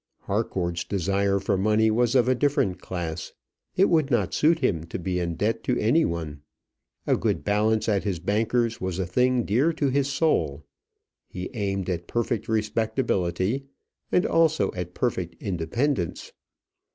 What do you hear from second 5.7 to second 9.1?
any one. A good balance at his banker's was a